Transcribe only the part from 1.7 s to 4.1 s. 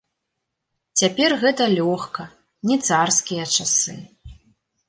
лёгка, не царскія часы.